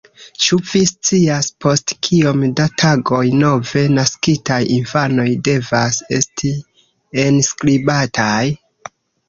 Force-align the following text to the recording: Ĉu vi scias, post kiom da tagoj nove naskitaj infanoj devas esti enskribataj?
Ĉu 0.43 0.57
vi 0.69 0.79
scias, 0.91 1.49
post 1.65 1.93
kiom 2.07 2.41
da 2.61 2.65
tagoj 2.85 3.21
nove 3.43 3.85
naskitaj 3.99 4.59
infanoj 4.79 5.29
devas 5.51 6.03
esti 6.21 6.53
enskribataj? 7.29 8.45